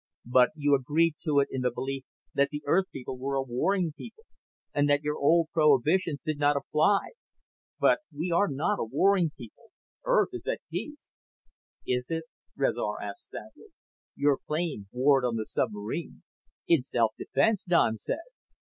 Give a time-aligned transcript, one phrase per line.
[0.25, 3.93] "But you agreed to it in the belief that the Earth people were a warring
[3.95, 4.23] people
[4.73, 7.09] and that your old prohibitions did not apply.
[7.79, 9.65] But we are not a warring people.
[10.03, 11.11] Earth is at peace."
[11.85, 12.23] "Is it?"
[12.55, 13.67] Rezar asked sadly.
[14.15, 16.23] "Your plane warred on the submarine."
[16.67, 18.17] "In self defense," Don said.